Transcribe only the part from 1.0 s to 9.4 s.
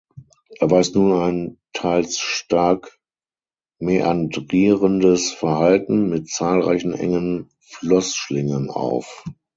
ein teils stark mäandrierendes Verhalten mit zahlreichen engen Flussschlingen auf.